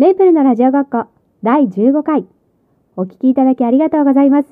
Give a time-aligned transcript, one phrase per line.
[0.00, 1.08] メイプルのラジオごっこ
[1.42, 2.24] 第15回
[2.96, 4.48] お聞きいただきありがとうございます。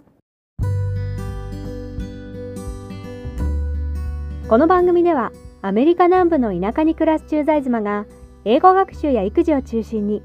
[4.47, 5.33] この番組では
[5.63, 8.05] アメリカ南部の田舎に暮らす駐在妻が
[8.45, 10.23] 英語学習や育児を中心に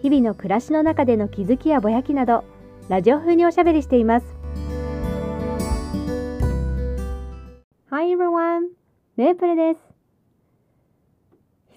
[0.00, 2.42] 日々の暮らしの中での気づきやぼやきなど
[2.88, 4.26] ラジオ風におしゃべりしています。
[7.90, 8.68] Hi everyone!
[9.18, 9.80] メープルです。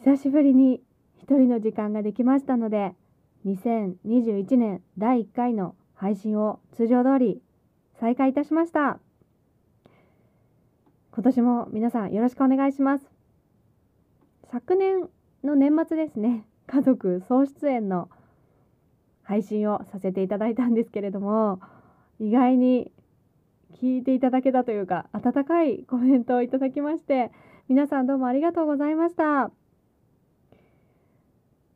[0.05, 0.79] 久しぶりに
[1.21, 2.93] 一人の時間ができましたので
[3.45, 7.41] 2021年第1回の配信を通常通り
[7.99, 8.99] 再開いたしました。
[11.11, 13.05] 今年も皆さんよろしくお願いします。
[14.51, 15.09] 昨年
[15.43, 18.09] の年末ですね家族総出演の
[19.23, 21.59] 配信をさせていただいたんですけれども
[22.19, 22.91] 意外に
[23.81, 27.31] 聞いていただけたというか温かいコメントをいただきまして
[27.67, 29.51] 皆さんどうもありがとうございました。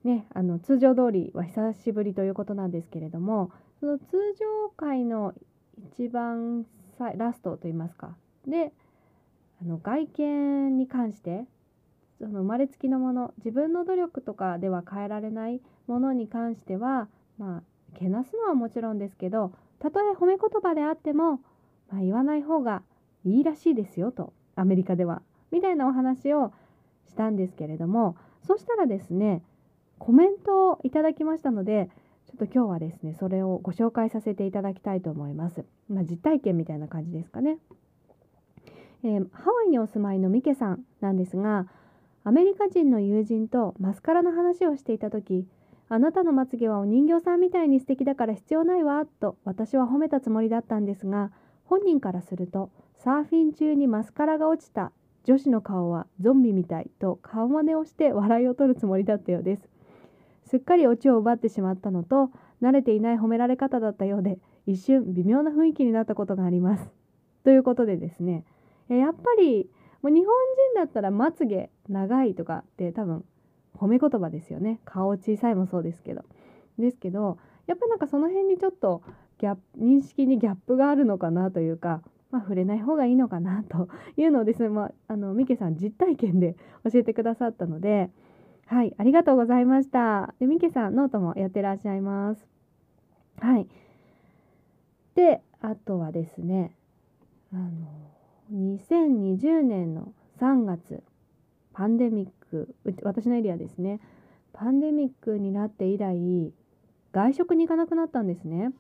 [0.03, 4.05] ねあの通常通りは久しぶりということなんですけれどもその通
[4.39, 5.33] 常回の
[5.93, 6.65] 一番
[7.15, 8.15] ラストといいますか。
[8.47, 8.71] で
[9.61, 11.45] あの外見に関して
[12.19, 17.61] その生まれつきのもの自分の努力とかでは変えられないものに関してはまあ
[17.97, 21.41] けなすのはもちろんですけどたとえ褒め言葉であっても
[21.91, 22.81] まあ、言わない方が
[23.25, 26.53] いいらしいですよとアメリカではみたいなお話を
[27.07, 28.15] したんですけれども
[28.47, 29.43] そしたらですね
[30.01, 31.87] コメントをいただきましたので
[32.25, 35.63] ちょっと今日はですねそれをご紹介させていただきたいと思います。
[35.89, 37.59] まあ、実体験みたいな感じですかね。
[39.03, 41.67] えー、ハワイにお住まいのミケさんなんですが
[42.23, 45.45] アメリカ人の友人とマスカラの話をしていた時
[45.87, 51.31] あなたのまつげはお人形さんみたいに素敵だから必要ないわと私は褒めたつもりだったんですが
[51.65, 54.91] 本人からするとサーフィン中にマスカラが落ちた
[55.25, 59.70] 女子の顔はゾンビみたいと顔真似をして笑いを取るつもりだったようです
[60.51, 62.29] すっかりオチを奪ってしまったのと
[62.61, 64.37] 慣れていない褒められ方だったようで
[64.67, 66.91] 一瞬微妙な雰囲気になったことがあります。
[67.45, 68.43] ということでですね
[68.89, 69.69] やっぱり
[70.01, 70.27] もう日本人
[70.75, 73.23] だったらまつげ長いとかって多分
[73.77, 74.81] 褒め言葉ですよね。
[74.83, 76.25] 顔小さいもそうですけど。
[76.77, 79.03] ですけどやっぱなんかその辺にちょっと
[79.39, 88.09] ギャ認識にギャップがあるのかなというか、まあ、触れない方がいいのかなというのをですね、まあ、あのミケさん実体験で教えてくださったので
[88.71, 92.47] はいありがとうございましたでミケさんノートもやってらっしゃいます
[93.41, 93.67] はい
[95.13, 96.71] であとはですね
[97.53, 97.67] あの
[98.53, 101.03] 2020年の3月
[101.73, 102.73] パンデミック
[103.03, 103.99] 私のエリアですね
[104.53, 106.53] パンデミックになって以来
[107.11, 108.71] 外食に行かなくなったんですね。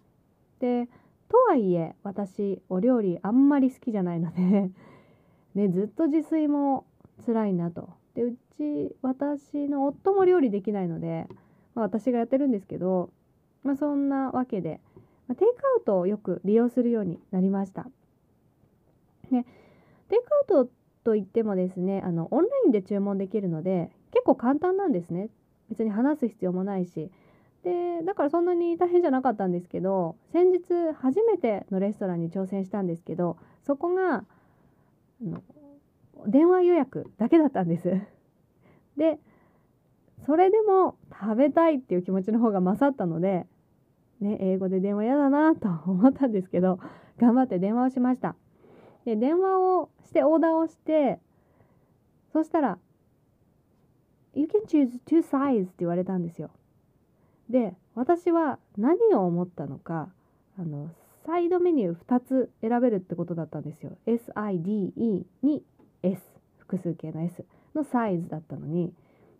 [0.59, 0.87] で
[1.27, 4.71] とはいえ私お料理あんまり好きじゃないので
[5.53, 6.85] ね、ずっと自炊も
[7.25, 8.00] 辛いなと。
[8.15, 11.27] でうち私の夫も料理できないので、
[11.75, 13.09] まあ、私がやってるんですけど、
[13.63, 14.79] まあ、そんなわけで、
[15.27, 17.87] まあ、テイクアウトをよく利用するようになりました。
[19.31, 19.45] で
[20.09, 20.71] テイクアウト
[21.03, 25.29] といってもですねあのオンラインで注文できるので結構簡単なんですね。
[25.71, 27.09] 別に話す必要もないし
[27.63, 30.59] でだからそんなに大変じゃなかったんですけど先日
[31.01, 34.23] 初めてのレストランに挑戦したんですけどそこがあ
[35.21, 35.41] の
[36.27, 37.99] 電話予約だけだったんです。
[38.97, 39.19] で
[40.25, 43.47] それでも食べたいっていう気持ちの方が勝ったので、
[44.19, 46.79] ね、英語で電話嫌だなと思ったんですけど
[47.17, 48.35] 頑張って電話をしました。
[49.05, 51.19] で電話をしてオーダーをして
[52.33, 52.77] そしたら
[54.33, 56.51] 「You can choose two sides」って言われたんですよ。
[57.49, 60.09] で私は何を思ったのか
[60.57, 60.89] あの
[61.25, 65.63] サイドメニュー2つ選べるってことだったんですよ SIDE に
[66.03, 66.21] S
[66.57, 67.45] 複数形の S
[67.75, 68.93] のサイズだったのに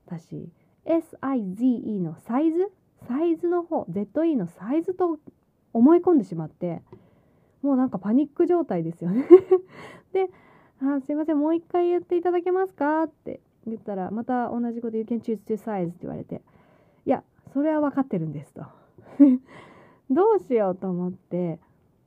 [0.05, 0.49] 私
[0.85, 2.71] SIZE のサイズ？
[3.07, 5.19] サイズの方 ZE のサイズと
[5.73, 6.81] 思い込んでしまって
[7.61, 9.25] もうなんかパニック状態ですよね。
[10.13, 10.29] で
[10.81, 16.41] あ「すいませんもう一回言っていただけますか?」って言ったらまた同じこと「You can choose two size」って言われて
[17.05, 17.23] いや
[17.53, 18.63] それは分かってるんですと。
[20.09, 21.59] どうしようと思って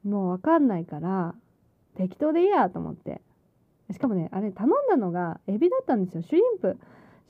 [0.05, 1.35] もう分かんないから
[1.95, 3.21] 適当でいいやと思って
[3.93, 6.23] しかもねあれ頼んだのがエビだったんですよ。
[6.23, 6.77] シュリンプ。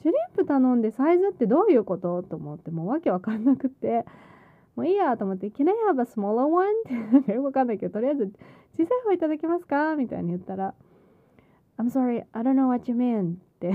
[0.03, 2.23] シュリンプ頼んでサイズってどういうこと？
[2.23, 4.05] と思ってもうわけわかんなくて。
[4.77, 6.67] もういいやと思って「Can I have a smaller one?」
[7.21, 8.33] ってよくわかんないけどとりあえず
[8.77, 10.75] 「小さい方いただけますか?」みたいに言ったら
[11.79, 13.73] 「I'm sorry I don't know what you mean」って。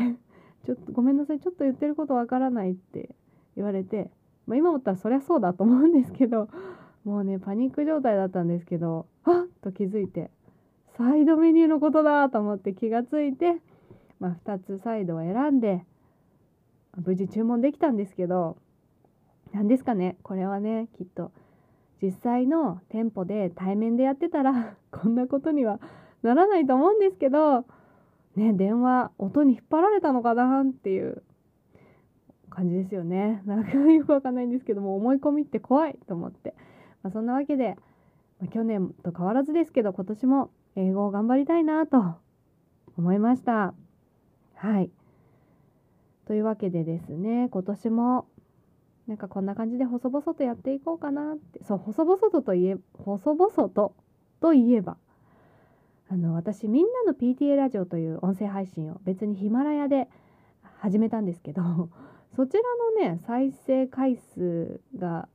[0.65, 1.39] ちょっとごめんなさい。
[1.39, 3.15] ちょっと言ってることわからないって
[3.55, 4.11] 言われて。
[4.45, 6.49] まあ、今思ったらそりゃそうだと思うんですけど。
[7.05, 9.05] もうねパニック状態だったんですけど。
[9.23, 9.47] あっ！
[9.61, 10.31] と気づいて。
[10.99, 13.55] サイドメニューのことだと思って気がついて、
[14.19, 15.85] まあ、2つサイドを選んで
[16.97, 18.57] 無事注文できたんですけど
[19.53, 21.31] 何ですかねこれはねきっと
[22.01, 25.79] 実際の店舗で対面でやってたら こんなことには
[26.21, 27.63] ならないと思うんですけど
[28.35, 31.23] ね電話音に引っ張られたのかなっていう
[32.49, 33.41] 感じですよね。
[33.45, 36.53] なんかよくわかんないんですけども思い込みって怖いと思って、
[37.03, 37.77] まあ、そんなわけで、
[38.41, 40.49] ま、去年と変わらずですけど今年も
[40.79, 42.15] 英語を頑張りたいなと
[42.97, 43.73] 思いました。
[44.55, 44.89] はい。
[46.25, 48.27] というわけでですね今年も
[49.07, 53.95] なんかこんな感じで細々とやっていこうかなってそう細々とといえ細々と
[54.39, 54.97] といえば
[56.11, 60.07] あの私みんなの PTA ラジオという音声配信を別にヒマラヤで
[60.77, 61.61] 始めたんですけど
[62.35, 62.63] そちら
[63.03, 65.27] のね再生回数が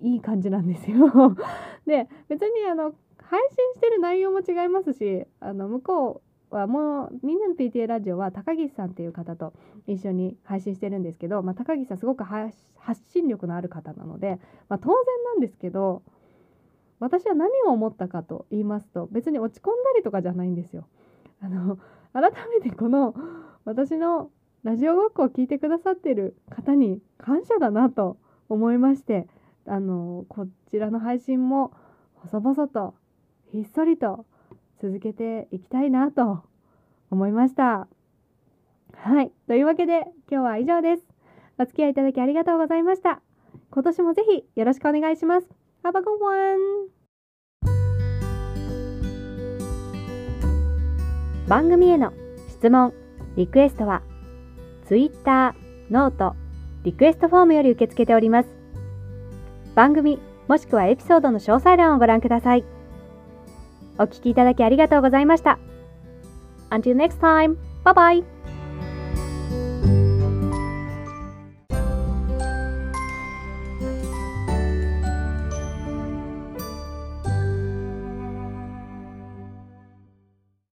[0.00, 1.36] いい感じなんですよ。
[1.84, 2.94] で別にあの
[3.32, 9.54] 配信してる内容も違いますしあの向こうはもうみんなの PTA ラジオは高岸さんっていう方と
[9.86, 12.52] 一緒に配信してるんですけど、まあ、高岸さんすごく発
[13.10, 14.38] 信力のある方なので、
[14.68, 14.94] まあ、当然
[15.24, 16.02] なんですけど
[17.00, 20.86] 私は何を思ったかと言いますと別に落ち込んだりとかじゃないんですよ。
[21.40, 21.78] あの
[22.12, 23.14] 改めてこの
[23.64, 24.30] 私の
[24.62, 28.18] ラジオごっこを聞いてくださってる方に感謝だなと
[28.50, 29.26] 思いまして
[29.66, 31.72] あのこちらの配信も
[32.16, 32.94] 細々と
[33.52, 34.24] ひっそりと
[34.80, 36.42] 続けていきたいなと
[37.10, 37.86] 思いました。
[38.94, 39.30] はい。
[39.46, 41.02] というわけで今日は以上です。
[41.58, 43.20] お付き合いいただきありがとうございました。
[43.70, 45.46] 今年もぜひよろしくお願いします。
[45.84, 46.88] Have a good one!
[51.46, 52.12] 番組への
[52.48, 52.94] 質問、
[53.36, 54.02] リクエストは
[54.86, 55.54] Twitter、
[55.90, 56.34] note、
[56.84, 58.48] リクエストフォームより受け付けております。
[59.74, 60.18] 番組
[60.48, 62.64] もしくはエピソードの詳細欄をご覧ください。
[63.98, 65.58] お聴きいただきありがとうございました。
[66.70, 68.31] Until next time, bye bye!